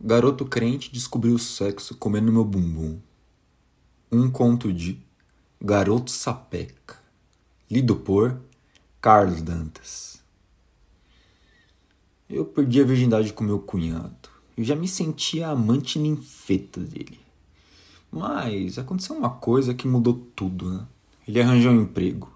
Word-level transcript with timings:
Garoto 0.00 0.44
crente 0.44 0.92
descobriu 0.92 1.36
o 1.36 1.38
sexo 1.38 1.96
comendo 1.96 2.32
meu 2.32 2.44
bumbum. 2.44 2.98
Um 4.10 4.28
conto 4.28 4.72
de 4.72 5.00
Garoto 5.60 6.10
Sapeca. 6.10 6.96
Lido 7.70 7.94
por 7.94 8.40
Carlos 9.00 9.40
Dantas. 9.40 10.20
Eu 12.28 12.44
perdi 12.44 12.80
a 12.80 12.84
virgindade 12.84 13.32
com 13.32 13.44
meu 13.44 13.60
cunhado. 13.60 14.31
Eu 14.62 14.66
já 14.66 14.76
me 14.76 14.86
sentia 14.86 15.48
amante 15.48 15.98
ninfeta 15.98 16.78
dele. 16.78 17.18
Mas 18.12 18.78
aconteceu 18.78 19.16
uma 19.16 19.30
coisa 19.30 19.74
que 19.74 19.88
mudou 19.88 20.24
tudo, 20.36 20.70
né? 20.70 20.86
Ele 21.26 21.40
arranjou 21.40 21.72
um 21.72 21.82
emprego. 21.82 22.30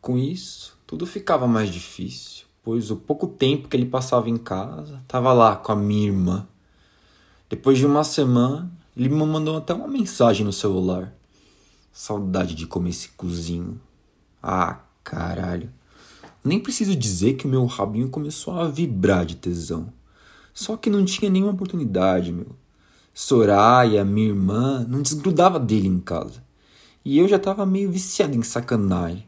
Com 0.00 0.18
isso, 0.18 0.76
tudo 0.84 1.06
ficava 1.06 1.46
mais 1.46 1.70
difícil, 1.70 2.44
pois 2.60 2.90
o 2.90 2.96
pouco 2.96 3.28
tempo 3.28 3.68
que 3.68 3.76
ele 3.76 3.86
passava 3.86 4.28
em 4.28 4.36
casa, 4.36 5.00
estava 5.04 5.32
lá 5.32 5.54
com 5.54 5.70
a 5.70 5.76
minha 5.76 6.08
irmã. 6.08 6.44
Depois 7.48 7.78
de 7.78 7.86
uma 7.86 8.02
semana, 8.02 8.68
ele 8.96 9.08
me 9.08 9.24
mandou 9.24 9.58
até 9.58 9.72
uma 9.72 9.86
mensagem 9.86 10.44
no 10.44 10.52
celular. 10.52 11.14
Saudade 11.92 12.56
de 12.56 12.66
comer 12.66 12.90
esse 12.90 13.10
cozinho. 13.10 13.80
Ah, 14.42 14.80
caralho. 15.04 15.72
Nem 16.42 16.58
preciso 16.58 16.96
dizer 16.96 17.34
que 17.34 17.46
o 17.46 17.48
meu 17.48 17.64
rabinho 17.66 18.08
começou 18.08 18.58
a 18.58 18.66
vibrar 18.66 19.24
de 19.24 19.36
tesão. 19.36 19.96
Só 20.58 20.76
que 20.76 20.90
não 20.90 21.04
tinha 21.04 21.30
nenhuma 21.30 21.52
oportunidade, 21.52 22.32
meu. 22.32 22.48
Soraya, 23.14 24.04
minha 24.04 24.30
irmã, 24.30 24.84
não 24.88 25.02
desgrudava 25.02 25.56
dele 25.56 25.86
em 25.86 26.00
casa. 26.00 26.42
E 27.04 27.16
eu 27.16 27.28
já 27.28 27.36
estava 27.36 27.64
meio 27.64 27.92
viciado 27.92 28.34
em 28.34 28.42
sacanagem. 28.42 29.24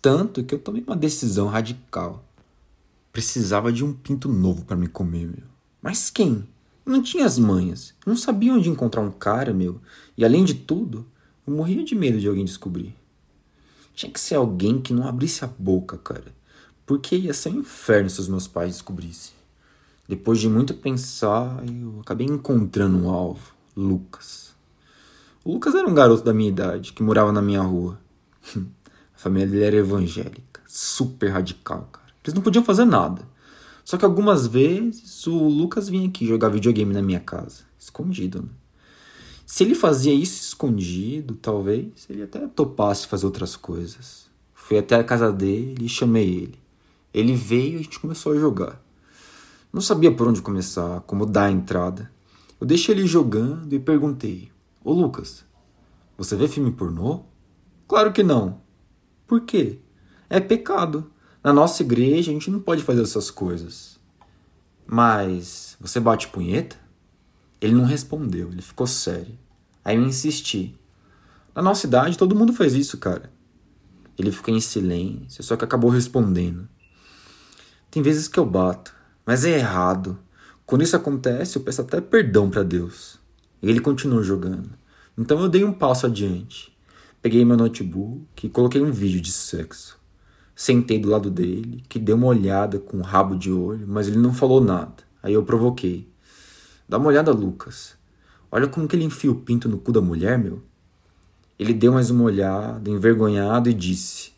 Tanto 0.00 0.44
que 0.44 0.54
eu 0.54 0.60
tomei 0.60 0.84
uma 0.86 0.94
decisão 0.94 1.48
radical. 1.48 2.24
Precisava 3.12 3.72
de 3.72 3.84
um 3.84 3.92
pinto 3.92 4.28
novo 4.28 4.64
para 4.64 4.76
me 4.76 4.86
comer, 4.86 5.26
meu. 5.26 5.48
Mas 5.82 6.08
quem? 6.08 6.46
Eu 6.86 6.92
não 6.92 7.02
tinha 7.02 7.26
as 7.26 7.36
manhas. 7.36 7.92
Eu 8.06 8.10
não 8.10 8.16
sabia 8.16 8.54
onde 8.54 8.70
encontrar 8.70 9.02
um 9.02 9.10
cara, 9.10 9.52
meu. 9.52 9.80
E 10.16 10.24
além 10.24 10.44
de 10.44 10.54
tudo, 10.54 11.04
eu 11.44 11.52
morria 11.52 11.82
de 11.82 11.96
medo 11.96 12.20
de 12.20 12.28
alguém 12.28 12.44
descobrir. 12.44 12.94
Tinha 13.92 14.12
que 14.12 14.20
ser 14.20 14.36
alguém 14.36 14.80
que 14.80 14.92
não 14.92 15.08
abrisse 15.08 15.44
a 15.44 15.48
boca, 15.48 15.98
cara. 15.98 16.32
Porque 16.86 17.16
ia 17.16 17.34
ser 17.34 17.48
um 17.48 17.58
inferno 17.58 18.08
se 18.08 18.20
os 18.20 18.28
meus 18.28 18.46
pais 18.46 18.74
descobrissem. 18.74 19.39
Depois 20.10 20.40
de 20.40 20.48
muito 20.48 20.74
pensar, 20.74 21.62
eu 21.64 22.00
acabei 22.00 22.26
encontrando 22.26 22.98
um 22.98 23.08
alvo, 23.08 23.54
Lucas. 23.76 24.52
O 25.44 25.52
Lucas 25.52 25.72
era 25.72 25.88
um 25.88 25.94
garoto 25.94 26.24
da 26.24 26.34
minha 26.34 26.48
idade, 26.48 26.92
que 26.92 27.00
morava 27.00 27.30
na 27.30 27.40
minha 27.40 27.62
rua. 27.62 27.96
A 29.14 29.18
família 29.18 29.46
dele 29.46 29.64
era 29.64 29.76
evangélica, 29.76 30.62
super 30.66 31.28
radical, 31.28 31.88
cara. 31.92 32.08
Eles 32.24 32.34
não 32.34 32.42
podiam 32.42 32.64
fazer 32.64 32.84
nada. 32.84 33.22
Só 33.84 33.96
que 33.96 34.04
algumas 34.04 34.48
vezes 34.48 35.28
o 35.28 35.46
Lucas 35.46 35.88
vinha 35.88 36.08
aqui 36.08 36.26
jogar 36.26 36.48
videogame 36.48 36.92
na 36.92 37.02
minha 37.02 37.20
casa, 37.20 37.62
escondido, 37.78 38.42
né? 38.42 38.48
Se 39.46 39.62
ele 39.62 39.76
fazia 39.76 40.12
isso 40.12 40.42
escondido, 40.42 41.36
talvez 41.36 42.04
ele 42.10 42.24
até 42.24 42.48
topasse 42.48 43.06
fazer 43.06 43.26
outras 43.26 43.54
coisas. 43.54 44.28
Fui 44.52 44.76
até 44.76 44.96
a 44.96 45.04
casa 45.04 45.30
dele 45.30 45.84
e 45.84 45.88
chamei 45.88 46.34
ele. 46.34 46.58
Ele 47.14 47.32
veio 47.32 47.74
e 47.74 47.76
a 47.76 47.82
gente 47.84 48.00
começou 48.00 48.32
a 48.32 48.36
jogar. 48.36 48.89
Não 49.72 49.80
sabia 49.80 50.14
por 50.14 50.26
onde 50.26 50.42
começar, 50.42 51.00
como 51.02 51.24
dar 51.24 51.44
a 51.44 51.50
entrada. 51.50 52.10
Eu 52.60 52.66
deixei 52.66 52.94
ele 52.94 53.06
jogando 53.06 53.72
e 53.72 53.78
perguntei: 53.78 54.50
Ô 54.84 54.92
Lucas, 54.92 55.44
você 56.18 56.34
vê 56.34 56.48
filme 56.48 56.72
pornô? 56.72 57.22
Claro 57.86 58.12
que 58.12 58.22
não. 58.22 58.60
Por 59.26 59.42
quê? 59.42 59.78
É 60.28 60.40
pecado. 60.40 61.10
Na 61.42 61.52
nossa 61.52 61.82
igreja 61.82 62.30
a 62.30 62.34
gente 62.34 62.50
não 62.50 62.60
pode 62.60 62.82
fazer 62.82 63.02
essas 63.02 63.30
coisas. 63.30 63.98
Mas 64.86 65.76
você 65.80 66.00
bate 66.00 66.28
punheta? 66.28 66.76
Ele 67.60 67.74
não 67.74 67.84
respondeu, 67.84 68.48
ele 68.50 68.62
ficou 68.62 68.86
sério. 68.86 69.38
Aí 69.84 69.96
eu 69.96 70.02
insisti. 70.02 70.78
Na 71.54 71.62
nossa 71.62 71.86
idade 71.86 72.18
todo 72.18 72.34
mundo 72.34 72.52
faz 72.52 72.74
isso, 72.74 72.98
cara. 72.98 73.32
Ele 74.18 74.32
ficou 74.32 74.54
em 74.54 74.60
silêncio, 74.60 75.42
só 75.42 75.56
que 75.56 75.64
acabou 75.64 75.90
respondendo. 75.90 76.68
Tem 77.90 78.02
vezes 78.02 78.28
que 78.28 78.38
eu 78.38 78.44
bato. 78.44 78.94
Mas 79.24 79.44
é 79.44 79.58
errado. 79.58 80.18
Quando 80.66 80.82
isso 80.82 80.96
acontece, 80.96 81.56
eu 81.56 81.62
peço 81.62 81.80
até 81.80 82.00
perdão 82.00 82.48
para 82.48 82.62
Deus. 82.62 83.18
Ele 83.62 83.80
continua 83.80 84.22
jogando. 84.22 84.70
Então 85.16 85.40
eu 85.40 85.48
dei 85.48 85.64
um 85.64 85.72
passo 85.72 86.06
adiante. 86.06 86.74
Peguei 87.20 87.44
meu 87.44 87.56
notebook 87.56 88.46
e 88.46 88.48
coloquei 88.48 88.80
um 88.80 88.90
vídeo 88.90 89.20
de 89.20 89.30
sexo. 89.30 89.98
Sentei 90.54 90.98
do 90.98 91.08
lado 91.08 91.30
dele, 91.30 91.82
que 91.88 91.98
deu 91.98 92.16
uma 92.16 92.28
olhada 92.28 92.78
com 92.78 92.98
um 92.98 93.02
rabo 93.02 93.36
de 93.36 93.50
olho, 93.50 93.86
mas 93.86 94.08
ele 94.08 94.18
não 94.18 94.32
falou 94.32 94.60
nada. 94.60 95.02
Aí 95.22 95.34
eu 95.34 95.42
provoquei. 95.42 96.08
Dá 96.88 96.98
uma 96.98 97.08
olhada, 97.08 97.32
Lucas. 97.32 97.94
Olha 98.50 98.66
como 98.66 98.88
que 98.88 98.96
ele 98.96 99.04
enfia 99.04 99.30
o 99.30 99.34
pinto 99.34 99.68
no 99.68 99.78
cu 99.78 99.92
da 99.92 100.00
mulher, 100.00 100.38
meu. 100.38 100.62
Ele 101.58 101.74
deu 101.74 101.92
mais 101.92 102.10
uma 102.10 102.24
olhada, 102.24 102.90
envergonhado, 102.90 103.68
e 103.68 103.74
disse: 103.74 104.32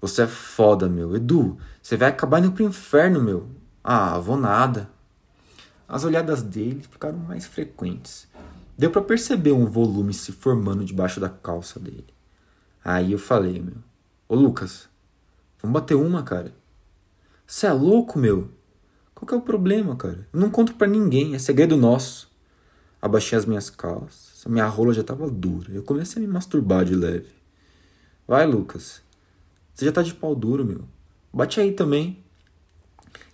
Você 0.00 0.22
é 0.22 0.26
foda, 0.26 0.88
meu. 0.88 1.14
Edu, 1.14 1.58
você 1.82 1.96
vai 1.96 2.08
acabar 2.08 2.40
indo 2.40 2.52
pro 2.52 2.64
inferno, 2.64 3.22
meu. 3.22 3.46
Ah, 3.82 4.18
vou 4.18 4.36
nada. 4.36 4.90
As 5.88 6.04
olhadas 6.04 6.42
dele 6.42 6.82
ficaram 6.82 7.18
mais 7.18 7.46
frequentes. 7.46 8.28
Deu 8.76 8.90
para 8.90 9.02
perceber 9.02 9.52
um 9.52 9.66
volume 9.66 10.14
se 10.14 10.32
formando 10.32 10.84
debaixo 10.84 11.18
da 11.18 11.28
calça 11.28 11.80
dele. 11.80 12.06
Aí 12.84 13.12
eu 13.12 13.18
falei, 13.18 13.60
meu. 13.60 13.76
Ô 14.28 14.34
Lucas, 14.34 14.88
vamos 15.60 15.74
bater 15.74 15.94
uma, 15.94 16.22
cara. 16.22 16.54
Você 17.46 17.66
é 17.66 17.72
louco, 17.72 18.18
meu? 18.18 18.50
Qual 19.14 19.26
que 19.26 19.34
é 19.34 19.36
o 19.36 19.42
problema, 19.42 19.96
cara? 19.96 20.26
Eu 20.32 20.40
não 20.40 20.50
conto 20.50 20.74
para 20.74 20.86
ninguém, 20.86 21.34
é 21.34 21.38
segredo 21.38 21.76
nosso. 21.76 22.30
Abaixei 23.02 23.36
as 23.36 23.44
minhas 23.44 23.68
calças, 23.68 24.44
minha 24.46 24.66
rola 24.66 24.94
já 24.94 25.02
tava 25.02 25.28
dura. 25.28 25.72
Eu 25.72 25.82
comecei 25.82 26.22
a 26.22 26.26
me 26.26 26.32
masturbar 26.32 26.84
de 26.84 26.94
leve. 26.94 27.28
Vai, 28.26 28.46
Lucas. 28.46 29.02
Você 29.74 29.86
já 29.86 29.92
tá 29.92 30.02
de 30.02 30.14
pau 30.14 30.34
duro, 30.34 30.64
meu. 30.64 30.84
Bate 31.32 31.60
aí 31.60 31.72
também. 31.72 32.22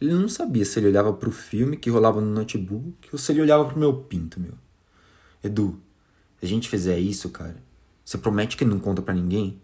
Ele 0.00 0.12
não 0.12 0.28
sabia 0.28 0.64
se 0.64 0.78
ele 0.78 0.88
olhava 0.88 1.12
para 1.12 1.28
o 1.28 1.32
filme 1.32 1.76
que 1.76 1.88
rolava 1.88 2.20
no 2.20 2.30
notebook 2.30 3.08
ou 3.12 3.18
se 3.18 3.32
ele 3.32 3.40
olhava 3.40 3.64
para 3.64 3.76
o 3.76 3.78
meu 3.78 3.94
pinto, 3.94 4.38
meu. 4.38 4.52
Edu, 5.42 5.80
se 6.38 6.44
a 6.44 6.48
gente 6.48 6.68
fizer 6.68 6.98
isso, 6.98 7.30
cara, 7.30 7.56
você 8.04 8.18
promete 8.18 8.56
que 8.56 8.64
não 8.64 8.78
conta 8.78 9.00
para 9.00 9.14
ninguém? 9.14 9.60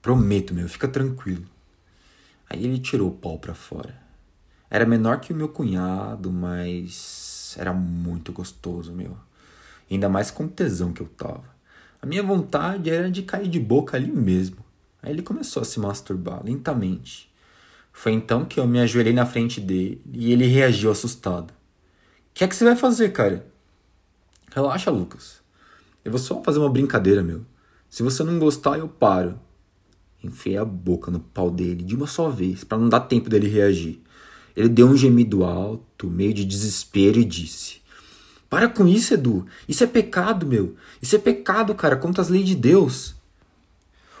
Prometo, 0.00 0.54
meu, 0.54 0.68
fica 0.68 0.86
tranquilo. 0.86 1.44
Aí 2.48 2.64
ele 2.64 2.78
tirou 2.78 3.08
o 3.08 3.14
pau 3.14 3.38
para 3.38 3.54
fora. 3.54 4.00
Era 4.70 4.86
menor 4.86 5.20
que 5.20 5.32
o 5.32 5.36
meu 5.36 5.48
cunhado, 5.48 6.30
mas 6.30 7.56
era 7.58 7.72
muito 7.72 8.32
gostoso, 8.32 8.92
meu. 8.92 9.16
Ainda 9.90 10.08
mais 10.08 10.30
com 10.30 10.44
o 10.44 10.48
tesão 10.48 10.92
que 10.92 11.00
eu 11.00 11.08
tava. 11.08 11.44
A 12.00 12.06
minha 12.06 12.22
vontade 12.22 12.90
era 12.90 13.10
de 13.10 13.22
cair 13.22 13.48
de 13.48 13.58
boca 13.58 13.96
ali 13.96 14.12
mesmo. 14.12 14.64
Aí 15.02 15.10
ele 15.10 15.22
começou 15.22 15.62
a 15.62 15.64
se 15.64 15.80
masturbar 15.80 16.44
lentamente. 16.44 17.27
Foi 17.98 18.12
então 18.12 18.44
que 18.44 18.60
eu 18.60 18.66
me 18.68 18.78
ajoelhei 18.78 19.12
na 19.12 19.26
frente 19.26 19.60
dele 19.60 20.00
e 20.12 20.30
ele 20.30 20.46
reagiu 20.46 20.88
assustado. 20.88 21.50
O 21.50 21.54
que 22.32 22.44
é 22.44 22.46
que 22.46 22.54
você 22.54 22.64
vai 22.64 22.76
fazer, 22.76 23.10
cara? 23.10 23.44
Relaxa, 24.52 24.88
Lucas. 24.88 25.40
Eu 26.04 26.12
vou 26.12 26.20
só 26.20 26.40
fazer 26.44 26.60
uma 26.60 26.70
brincadeira, 26.70 27.24
meu. 27.24 27.44
Se 27.90 28.04
você 28.04 28.22
não 28.22 28.38
gostar, 28.38 28.78
eu 28.78 28.86
paro. 28.86 29.40
Enfiei 30.22 30.56
a 30.56 30.64
boca 30.64 31.10
no 31.10 31.18
pau 31.18 31.50
dele 31.50 31.82
de 31.82 31.96
uma 31.96 32.06
só 32.06 32.28
vez, 32.28 32.62
para 32.62 32.78
não 32.78 32.88
dar 32.88 33.00
tempo 33.00 33.28
dele 33.28 33.48
reagir. 33.48 34.00
Ele 34.54 34.68
deu 34.68 34.86
um 34.86 34.96
gemido 34.96 35.42
alto, 35.42 36.06
meio 36.08 36.32
de 36.32 36.44
desespero, 36.44 37.18
e 37.18 37.24
disse: 37.24 37.80
Para 38.48 38.68
com 38.68 38.86
isso, 38.86 39.12
Edu. 39.12 39.44
Isso 39.68 39.82
é 39.82 39.88
pecado, 39.88 40.46
meu. 40.46 40.76
Isso 41.02 41.16
é 41.16 41.18
pecado, 41.18 41.74
cara, 41.74 41.96
contra 41.96 42.22
as 42.22 42.28
leis 42.28 42.46
de 42.46 42.54
Deus. 42.54 43.16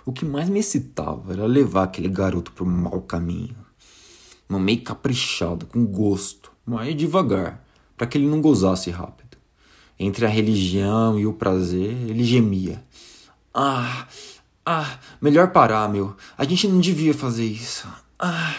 O 0.04 0.12
que 0.12 0.24
mais 0.24 0.48
me 0.48 0.58
excitava 0.58 1.32
era 1.32 1.46
levar 1.46 1.84
aquele 1.84 2.08
garoto 2.08 2.50
para 2.50 2.64
um 2.64 2.68
mau 2.68 3.00
caminho 3.02 3.67
meio 4.56 4.82
caprichado, 4.82 5.66
com 5.66 5.84
gosto, 5.84 6.52
mas 6.64 6.96
devagar, 6.96 7.64
para 7.96 8.06
que 8.06 8.16
ele 8.16 8.28
não 8.28 8.40
gozasse 8.40 8.90
rápido. 8.90 9.36
Entre 9.98 10.24
a 10.24 10.28
religião 10.28 11.18
e 11.18 11.26
o 11.26 11.32
prazer, 11.32 11.90
ele 12.08 12.22
gemia. 12.22 12.82
Ah, 13.52 14.06
ah, 14.64 14.98
melhor 15.20 15.50
parar, 15.50 15.88
meu. 15.88 16.14
A 16.36 16.44
gente 16.44 16.68
não 16.68 16.78
devia 16.78 17.12
fazer 17.12 17.44
isso. 17.44 17.88
Ah. 18.18 18.54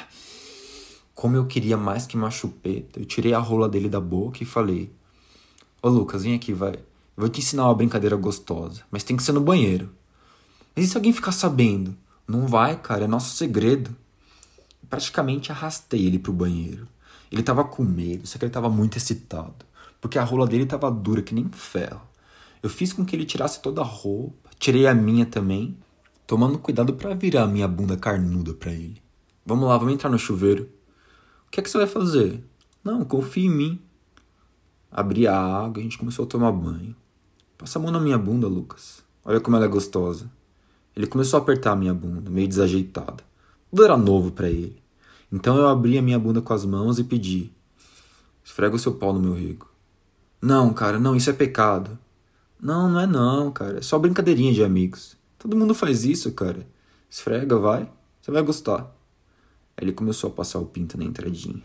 Como 1.16 1.36
eu 1.36 1.46
queria 1.46 1.78
mais 1.78 2.06
que 2.06 2.16
uma 2.16 2.32
chupeta, 2.32 3.00
eu 3.00 3.06
tirei 3.06 3.34
a 3.34 3.40
rola 3.40 3.70
dele 3.70 3.88
da 3.88 4.00
boca 4.00 4.42
e 4.42 4.46
falei: 4.46 4.92
Ô 5.82 5.90
Lucas, 5.90 6.24
vem 6.24 6.34
aqui, 6.36 6.52
vai. 6.54 6.74
Eu 6.74 7.24
vou 7.24 7.30
te 7.30 7.40
ensinar 7.40 7.66
uma 7.66 7.76
brincadeira 7.76 8.16
gostosa, 8.16 8.84
mas 8.90 9.04
tem 9.04 9.16
que 9.16 9.24
ser 9.24 9.34
no 9.34 9.42
banheiro. 9.42 9.90
Mas 10.76 10.86
e 10.86 10.88
se 10.90 10.98
alguém 10.98 11.14
ficar 11.14 11.32
sabendo? 11.32 11.96
Não 12.28 12.48
vai, 12.48 12.76
cara, 12.78 13.06
é 13.06 13.08
nosso 13.08 13.36
segredo 13.36 13.96
praticamente 14.90 15.52
arrastei 15.52 16.06
ele 16.06 16.20
pro 16.20 16.34
banheiro. 16.34 16.88
Ele 17.32 17.44
tava 17.44 17.64
com 17.64 17.84
medo, 17.84 18.28
só 18.28 18.38
que 18.38 18.46
ele 18.46 18.52
tava 18.52 18.70
muito 18.70 18.98
excitado. 18.98 19.68
porque 20.02 20.18
a 20.18 20.24
rola 20.24 20.48
dele 20.48 20.66
tava 20.66 20.90
dura 20.90 21.22
que 21.22 21.36
nem 21.36 21.50
ferro. 21.50 22.02
Eu 22.64 22.70
fiz 22.70 22.94
com 22.94 23.06
que 23.06 23.16
ele 23.16 23.26
tirasse 23.26 23.62
toda 23.62 23.82
a 23.82 23.84
roupa, 23.84 24.50
tirei 24.58 24.88
a 24.88 24.94
minha 24.94 25.26
também, 25.26 25.78
tomando 26.26 26.58
cuidado 26.58 26.94
para 26.94 27.14
virar 27.14 27.44
a 27.44 27.48
minha 27.48 27.68
bunda 27.68 27.98
carnuda 27.98 28.54
para 28.54 28.72
ele. 28.72 29.02
Vamos 29.46 29.68
lá, 29.68 29.78
vamos 29.78 29.94
entrar 29.94 30.10
no 30.10 30.18
chuveiro. 30.18 30.70
O 31.48 31.52
que 31.52 31.60
é 31.60 31.64
que 31.64 31.70
você 31.70 31.78
vai 31.78 31.88
fazer? 31.88 32.44
Não, 32.84 33.04
confia 33.04 33.46
em 33.46 33.50
mim. 33.50 33.82
Abri 34.92 35.28
a 35.28 35.36
água 35.36 35.80
a 35.80 35.84
gente 35.84 35.98
começou 35.98 36.26
a 36.26 36.28
tomar 36.28 36.52
banho. 36.52 36.96
Passa 37.58 37.78
a 37.78 37.82
mão 37.82 37.92
na 37.92 38.00
minha 38.00 38.18
bunda, 38.18 38.48
Lucas. 38.48 39.04
Olha 39.26 39.40
como 39.40 39.58
ela 39.58 39.66
é 39.66 39.70
gostosa. 39.70 40.32
Ele 40.96 41.08
começou 41.08 41.40
a 41.40 41.42
apertar 41.42 41.74
a 41.74 41.76
minha 41.76 41.94
bunda, 41.94 42.30
meio 42.30 42.48
desajeitada. 42.48 43.24
Tudo 43.70 43.84
era 43.84 43.98
novo 43.98 44.32
para 44.32 44.50
ele. 44.50 44.79
Então 45.32 45.58
eu 45.58 45.68
abri 45.68 45.98
a 45.98 46.02
minha 46.02 46.18
bunda 46.18 46.42
com 46.42 46.54
as 46.54 46.66
mãos 46.66 47.00
e 47.00 47.04
pedi: 47.04 47.52
Esfrega 48.44 48.76
o 48.76 48.80
seu 48.80 48.94
pau 48.96 49.14
no 49.14 49.20
meu 49.20 49.34
rego. 49.34 49.70
Não, 50.42 50.74
cara, 50.74 51.00
não, 51.00 51.16
isso 51.16 51.30
é 51.30 51.34
pecado. 51.34 51.98
Não, 52.62 52.90
não 52.90 53.00
é 53.00 53.08
não, 53.08 53.52
cara. 53.52 53.78
É 53.78 53.82
só 53.82 54.00
brincadeirinha 54.00 54.54
de 54.54 54.64
amigos. 54.64 55.18
Todo 55.38 55.56
mundo 55.56 55.74
faz 55.74 56.04
isso, 56.04 56.32
cara. 56.32 56.68
Esfrega, 57.10 57.58
vai. 57.58 57.90
Você 58.22 58.32
vai 58.32 58.42
gostar. 58.42 58.82
Aí 59.78 59.86
ele 59.86 59.94
começou 59.94 60.30
a 60.30 60.34
passar 60.34 60.60
o 60.60 60.66
pinto 60.66 60.98
na 60.98 61.06
entradinha. 61.06 61.64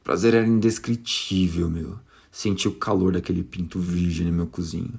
O 0.00 0.04
prazer 0.04 0.34
era 0.34 0.46
indescritível, 0.46 1.68
meu. 1.68 1.98
Senti 2.30 2.68
o 2.68 2.74
calor 2.74 3.12
daquele 3.12 3.42
pinto 3.42 3.78
virgem 3.78 4.26
no 4.26 4.32
meu 4.32 4.46
cozinho. 4.46 4.98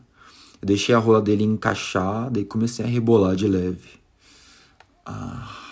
Eu 0.62 0.68
deixei 0.68 0.94
a 0.94 1.00
rola 1.00 1.22
dele 1.22 1.44
encaixada 1.44 2.40
e 2.40 2.46
comecei 2.46 2.86
a 2.86 2.88
rebolar 2.88 3.36
de 3.36 3.48
leve. 3.48 3.90
Ah, 5.06 5.63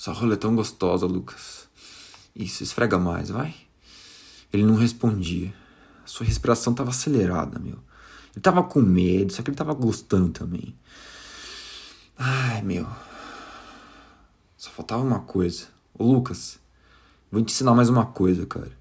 essa 0.00 0.12
rola 0.12 0.32
é 0.32 0.36
tão 0.38 0.56
gostosa, 0.56 1.04
Lucas. 1.04 1.68
Isso, 2.34 2.62
esfrega 2.62 2.98
mais, 2.98 3.28
vai. 3.28 3.54
Ele 4.50 4.64
não 4.64 4.74
respondia. 4.74 5.52
Sua 6.06 6.24
respiração 6.24 6.72
estava 6.72 6.88
acelerada, 6.88 7.58
meu. 7.58 7.76
Ele 8.32 8.40
tava 8.40 8.62
com 8.62 8.80
medo, 8.80 9.30
só 9.30 9.42
que 9.42 9.50
ele 9.50 9.58
tava 9.58 9.74
gostando 9.74 10.30
também. 10.30 10.74
Ai, 12.16 12.62
meu. 12.62 12.86
Só 14.56 14.70
faltava 14.70 15.02
uma 15.02 15.20
coisa. 15.20 15.66
Ô, 15.92 16.10
Lucas, 16.10 16.58
vou 17.30 17.44
te 17.44 17.52
ensinar 17.52 17.74
mais 17.74 17.90
uma 17.90 18.06
coisa, 18.06 18.46
cara. 18.46 18.72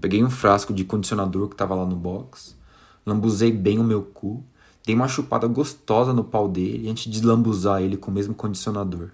Peguei 0.00 0.22
um 0.22 0.30
frasco 0.30 0.72
de 0.72 0.84
condicionador 0.84 1.48
que 1.48 1.56
tava 1.56 1.74
lá 1.74 1.84
no 1.84 1.96
box, 1.96 2.54
lambuzei 3.04 3.50
bem 3.50 3.80
o 3.80 3.84
meu 3.84 4.02
cu 4.02 4.44
Dei 4.86 4.94
uma 4.94 5.08
chupada 5.08 5.48
gostosa 5.48 6.12
no 6.12 6.22
pau 6.22 6.48
dele 6.48 6.88
antes 6.88 7.10
de 7.10 7.20
lambuzar 7.20 7.82
ele 7.82 7.96
com 7.96 8.08
o 8.08 8.14
mesmo 8.14 8.32
condicionador. 8.32 9.10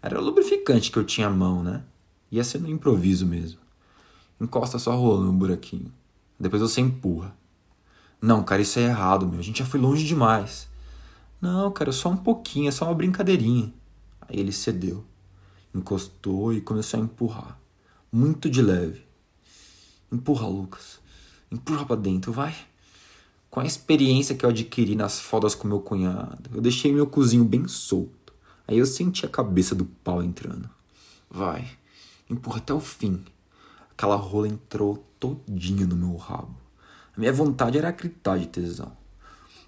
Era 0.00 0.20
o 0.20 0.24
lubrificante 0.24 0.90
que 0.90 0.98
eu 0.98 1.04
tinha 1.04 1.26
à 1.26 1.30
mão, 1.30 1.62
né? 1.62 1.82
Ia 2.30 2.44
ser 2.44 2.60
no 2.60 2.68
improviso 2.68 3.26
mesmo. 3.26 3.58
Encosta 4.40 4.78
sua 4.78 4.94
rola 4.94 5.24
no 5.24 5.32
buraquinho. 5.32 5.92
Depois 6.38 6.62
você 6.62 6.80
empurra. 6.80 7.34
Não, 8.20 8.42
cara, 8.44 8.62
isso 8.62 8.78
é 8.78 8.82
errado, 8.82 9.26
meu. 9.26 9.40
A 9.40 9.42
gente 9.42 9.58
já 9.58 9.66
foi 9.66 9.80
longe 9.80 10.04
demais. 10.04 10.68
Não, 11.40 11.70
cara, 11.70 11.90
só 11.92 12.08
um 12.08 12.16
pouquinho, 12.16 12.68
é 12.68 12.70
só 12.70 12.84
uma 12.84 12.94
brincadeirinha. 12.94 13.72
Aí 14.20 14.38
ele 14.38 14.52
cedeu. 14.52 15.04
Encostou 15.74 16.52
e 16.52 16.60
começou 16.60 17.00
a 17.00 17.02
empurrar. 17.02 17.58
Muito 18.10 18.48
de 18.48 18.62
leve. 18.62 19.02
Empurra, 20.10 20.46
Lucas. 20.46 21.00
Empurra 21.50 21.84
pra 21.84 21.96
dentro, 21.96 22.32
vai. 22.32 22.54
Com 23.50 23.60
a 23.60 23.66
experiência 23.66 24.34
que 24.34 24.44
eu 24.44 24.50
adquiri 24.50 24.94
nas 24.94 25.18
fodas 25.20 25.54
com 25.54 25.66
meu 25.66 25.80
cunhado, 25.80 26.50
eu 26.54 26.60
deixei 26.60 26.92
meu 26.92 27.06
cozinho 27.06 27.44
bem 27.44 27.66
solto. 27.66 28.17
Aí 28.68 28.76
eu 28.76 28.84
senti 28.84 29.24
a 29.24 29.28
cabeça 29.30 29.74
do 29.74 29.86
pau 29.86 30.22
entrando. 30.22 30.68
Vai, 31.30 31.66
empurra 32.28 32.58
até 32.58 32.74
o 32.74 32.80
fim. 32.80 33.24
Aquela 33.90 34.14
rola 34.14 34.46
entrou 34.46 35.02
todinha 35.18 35.86
no 35.86 35.96
meu 35.96 36.14
rabo. 36.16 36.54
A 37.16 37.18
minha 37.18 37.32
vontade 37.32 37.78
era 37.78 37.90
gritar 37.90 38.38
de 38.38 38.46
tesão. 38.46 38.92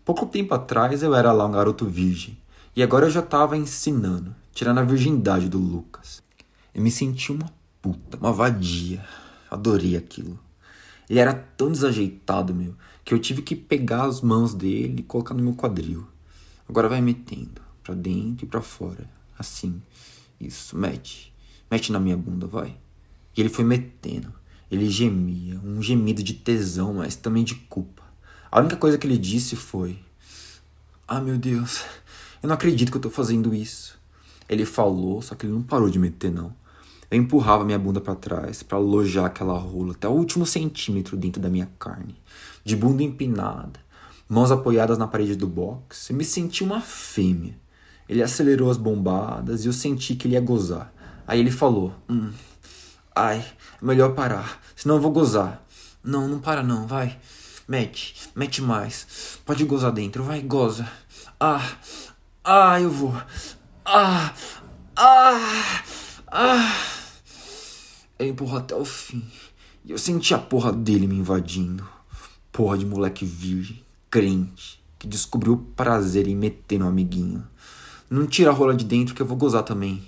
Pouco 0.04 0.26
tempo 0.26 0.52
atrás 0.54 1.02
eu 1.02 1.14
era 1.14 1.32
lá 1.32 1.46
um 1.46 1.52
garoto 1.52 1.86
virgem. 1.86 2.38
E 2.76 2.82
agora 2.82 3.06
eu 3.06 3.10
já 3.10 3.22
tava 3.22 3.56
ensinando, 3.56 4.34
tirando 4.52 4.78
a 4.78 4.84
virgindade 4.84 5.48
do 5.48 5.58
Lucas. 5.58 6.22
Eu 6.74 6.82
me 6.82 6.90
senti 6.90 7.32
uma 7.32 7.50
puta, 7.80 8.18
uma 8.18 8.32
vadia. 8.32 9.04
Adorei 9.50 9.96
aquilo. 9.96 10.38
Ele 11.08 11.18
era 11.18 11.34
tão 11.34 11.72
desajeitado, 11.72 12.54
meu, 12.54 12.76
que 13.04 13.12
eu 13.12 13.18
tive 13.18 13.40
que 13.40 13.56
pegar 13.56 14.04
as 14.04 14.20
mãos 14.20 14.54
dele 14.54 15.00
e 15.00 15.02
colocar 15.02 15.34
no 15.34 15.42
meu 15.42 15.54
quadril. 15.54 16.06
Agora 16.68 16.88
vai 16.88 17.00
metendo, 17.00 17.60
pra 17.90 17.94
dentro 17.94 18.44
e 18.44 18.48
pra 18.48 18.60
fora. 18.60 19.08
Assim. 19.38 19.82
Isso, 20.40 20.76
mete. 20.76 21.32
Mete 21.70 21.92
na 21.92 21.98
minha 21.98 22.16
bunda, 22.16 22.46
vai. 22.46 22.76
E 23.36 23.40
ele 23.40 23.48
foi 23.48 23.64
metendo. 23.64 24.32
Ele 24.70 24.88
gemia, 24.88 25.60
um 25.64 25.82
gemido 25.82 26.22
de 26.22 26.34
tesão, 26.34 26.94
mas 26.94 27.16
também 27.16 27.42
de 27.42 27.56
culpa. 27.56 28.02
A 28.50 28.60
única 28.60 28.76
coisa 28.76 28.96
que 28.96 29.06
ele 29.06 29.18
disse 29.18 29.56
foi: 29.56 29.98
Ah, 31.06 31.20
meu 31.20 31.36
Deus, 31.36 31.84
eu 32.42 32.46
não 32.46 32.54
acredito 32.54 32.90
que 32.90 32.96
eu 32.96 33.02
tô 33.02 33.10
fazendo 33.10 33.52
isso. 33.52 33.98
Ele 34.48 34.64
falou, 34.64 35.22
só 35.22 35.34
que 35.34 35.46
ele 35.46 35.52
não 35.52 35.62
parou 35.62 35.90
de 35.90 35.98
meter, 35.98 36.32
não. 36.32 36.54
Eu 37.10 37.18
empurrava 37.18 37.64
minha 37.64 37.78
bunda 37.78 38.00
para 38.00 38.14
trás 38.14 38.62
para 38.62 38.78
alojar 38.78 39.26
aquela 39.26 39.58
rola 39.58 39.92
até 39.92 40.08
o 40.08 40.12
último 40.12 40.46
centímetro 40.46 41.16
dentro 41.16 41.42
da 41.42 41.48
minha 41.48 41.68
carne, 41.78 42.16
de 42.64 42.76
bunda 42.76 43.02
empinada, 43.02 43.80
mãos 44.28 44.52
apoiadas 44.52 44.96
na 44.98 45.08
parede 45.08 45.34
do 45.34 45.48
box. 45.48 46.10
Eu 46.10 46.16
me 46.16 46.24
senti 46.24 46.62
uma 46.62 46.80
fêmea. 46.80 47.56
Ele 48.10 48.24
acelerou 48.24 48.68
as 48.68 48.76
bombadas 48.76 49.64
e 49.64 49.68
eu 49.68 49.72
senti 49.72 50.16
que 50.16 50.26
ele 50.26 50.34
ia 50.34 50.40
gozar. 50.40 50.92
Aí 51.28 51.38
ele 51.38 51.52
falou: 51.52 51.94
hum, 52.08 52.32
Ai, 53.14 53.38
é 53.80 53.84
melhor 53.86 54.16
parar, 54.16 54.60
senão 54.74 54.96
eu 54.96 55.00
vou 55.00 55.12
gozar. 55.12 55.64
Não, 56.02 56.26
não 56.26 56.40
para 56.40 56.60
não, 56.60 56.88
vai. 56.88 57.16
Mete, 57.68 58.16
mete 58.34 58.60
mais. 58.62 59.38
Pode 59.46 59.64
gozar 59.64 59.92
dentro, 59.92 60.24
vai, 60.24 60.40
goza. 60.40 60.90
Ah, 61.38 61.76
ah, 62.42 62.80
eu 62.80 62.90
vou. 62.90 63.14
Ah, 63.84 64.34
ah, 64.96 65.82
ah. 66.26 66.76
Ele 68.18 68.30
empurrou 68.30 68.58
até 68.58 68.74
o 68.74 68.84
fim. 68.84 69.24
E 69.84 69.92
eu 69.92 69.98
senti 69.98 70.34
a 70.34 70.38
porra 70.38 70.72
dele 70.72 71.06
me 71.06 71.14
invadindo. 71.14 71.88
Porra 72.50 72.76
de 72.76 72.84
moleque 72.84 73.24
virgem, 73.24 73.84
crente, 74.10 74.82
que 74.98 75.06
descobriu 75.06 75.52
o 75.52 75.58
prazer 75.58 76.26
em 76.26 76.34
meter 76.34 76.80
no 76.80 76.88
amiguinho. 76.88 77.46
Não 78.10 78.26
tira 78.26 78.50
a 78.50 78.52
rola 78.52 78.74
de 78.74 78.84
dentro 78.84 79.14
que 79.14 79.22
eu 79.22 79.26
vou 79.26 79.36
gozar 79.36 79.62
também. 79.62 80.02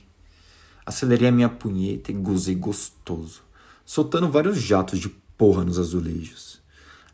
Acelerei 0.84 1.28
a 1.28 1.32
minha 1.32 1.48
punheta 1.48 2.10
e 2.10 2.14
gozei 2.14 2.56
gostoso, 2.56 3.42
soltando 3.84 4.28
vários 4.28 4.60
jatos 4.60 4.98
de 4.98 5.08
porra 5.38 5.62
nos 5.64 5.78
azulejos. 5.78 6.60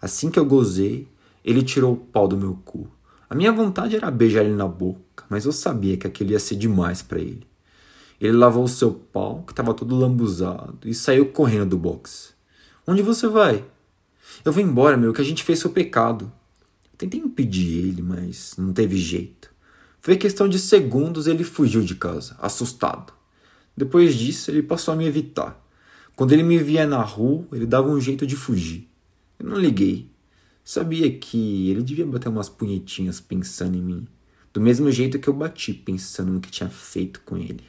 Assim 0.00 0.31
que 0.31 0.39
eu 0.39 0.46
gozei, 0.46 1.06
ele 1.44 1.63
tirou 1.63 1.93
o 1.93 1.96
pau 1.98 2.27
do 2.27 2.39
meu 2.39 2.58
cu. 2.65 2.89
A 3.29 3.34
minha 3.34 3.53
vontade 3.53 3.96
era 3.96 4.10
beijar 4.10 4.46
ele 4.46 4.55
na 4.55 4.67
boca, 4.67 5.24
mas 5.29 5.44
eu 5.44 5.53
sabia 5.53 5.98
que 5.98 6.06
aquilo 6.06 6.31
ia 6.31 6.39
ser 6.39 6.56
demais 6.56 7.03
para 7.03 7.19
ele. 7.19 7.46
Ele 8.19 8.32
lavou 8.32 8.65
o 8.65 8.69
seu 8.69 8.91
pau, 8.91 9.43
que 9.43 9.53
estava 9.53 9.74
todo 9.74 9.94
lambuzado, 9.94 10.79
e 10.86 10.94
saiu 10.94 11.27
correndo 11.27 11.69
do 11.69 11.79
box. 11.79 12.32
Onde 12.86 13.03
você 13.03 13.29
vai? 13.29 13.63
Eu 14.43 14.53
vou 14.53 14.63
embora, 14.63 14.96
meu, 14.96 15.13
que 15.13 15.20
a 15.20 15.24
gente 15.24 15.44
fez 15.44 15.58
seu 15.58 15.69
pecado. 15.69 16.32
Tentei 16.96 17.20
impedir 17.20 17.77
ele, 17.77 18.01
mas 18.01 18.55
não 18.56 18.72
teve 18.72 18.96
jeito. 18.96 19.57
Foi 20.00 20.17
questão 20.17 20.48
de 20.48 20.58
segundos 20.58 21.26
ele 21.26 21.44
fugiu 21.44 21.82
de 21.82 21.94
casa, 21.94 22.36
assustado. 22.38 23.12
Depois 23.76 24.14
disso, 24.14 24.50
ele 24.50 24.62
passou 24.62 24.94
a 24.94 24.96
me 24.96 25.06
evitar. 25.06 25.64
Quando 26.17 26.32
ele 26.32 26.43
me 26.43 26.58
via 26.58 26.86
na 26.86 27.00
rua, 27.00 27.46
ele 27.52 27.67
dava 27.67 27.88
um 27.88 28.00
jeito 28.00 28.26
de 28.26 28.34
fugir. 28.34 28.88
Eu 29.38 29.46
não 29.46 29.56
liguei. 29.56 30.10
Sabia 30.64 31.10
que 31.17 31.70
ele 31.70 31.82
devia 31.82 32.05
bater 32.05 32.28
umas 32.28 32.48
punhetinhas 32.48 33.20
pensando 33.20 33.76
em 33.76 33.81
mim. 33.81 34.08
Do 34.52 34.60
mesmo 34.60 34.90
jeito 34.90 35.19
que 35.19 35.28
eu 35.28 35.32
bati 35.32 35.72
pensando 35.72 36.32
no 36.32 36.40
que 36.40 36.50
tinha 36.50 36.69
feito 36.69 37.20
com 37.24 37.36
ele. 37.36 37.64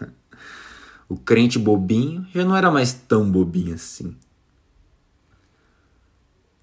O 1.08 1.16
crente 1.16 1.58
bobinho 1.58 2.26
já 2.34 2.44
não 2.44 2.54
era 2.54 2.70
mais 2.70 2.92
tão 2.92 3.30
bobinho 3.30 3.74
assim. 3.74 4.14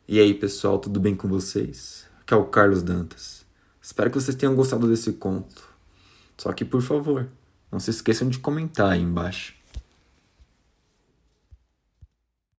E 0.08 0.20
aí, 0.20 0.36
pessoal, 0.36 0.78
tudo 0.78 1.00
bem 1.00 1.16
com 1.16 1.28
vocês? 1.28 2.06
Aqui 2.22 2.32
é 2.34 2.38
o 2.38 2.46
Carlos 2.46 2.84
Dantas. 2.84 3.45
Espero 3.86 4.10
que 4.10 4.20
vocês 4.20 4.36
tenham 4.36 4.56
gostado 4.56 4.88
desse 4.88 5.14
conto. 5.14 5.64
Só 6.40 6.52
que, 6.52 6.66
por 6.66 6.82
favor, 6.82 7.28
não 7.72 7.80
se 7.80 7.92
esqueçam 7.92 8.28
de 8.28 8.40
comentar 8.40 8.94
aí 8.94 9.00
embaixo. 9.00 9.54